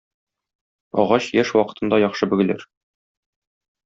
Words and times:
Агач 1.03 1.27
яшь 1.41 1.51
вакытында 1.57 1.99
яхшы 2.07 2.29
бөгелер. 2.31 2.65